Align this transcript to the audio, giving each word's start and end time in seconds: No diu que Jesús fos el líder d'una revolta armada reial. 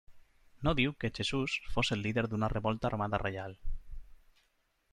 No 0.67 0.71
diu 0.79 0.95
que 1.03 1.11
Jesús 1.19 1.59
fos 1.75 1.93
el 1.97 2.03
líder 2.07 2.25
d'una 2.31 2.51
revolta 2.57 2.91
armada 2.93 3.23
reial. 3.27 3.57